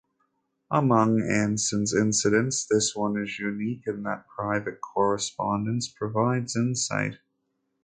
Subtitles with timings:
[0.71, 7.19] Among Anson's incidents, this one is unique in that private correspondence provides insight.